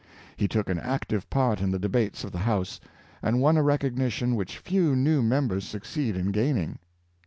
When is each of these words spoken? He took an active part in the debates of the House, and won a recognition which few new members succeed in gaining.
He 0.35 0.47
took 0.47 0.67
an 0.67 0.79
active 0.79 1.29
part 1.29 1.61
in 1.61 1.69
the 1.69 1.77
debates 1.77 2.23
of 2.23 2.31
the 2.31 2.39
House, 2.39 2.79
and 3.21 3.39
won 3.39 3.55
a 3.55 3.61
recognition 3.61 4.35
which 4.35 4.57
few 4.57 4.95
new 4.95 5.21
members 5.21 5.63
succeed 5.63 6.15
in 6.15 6.31
gaining. 6.31 6.79